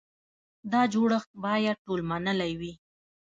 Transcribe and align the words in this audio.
دا 0.71 0.81
جوړښت 0.93 1.31
باید 1.45 1.77
ټول 1.85 1.99
منلی 2.09 2.53
وي. 2.59 2.73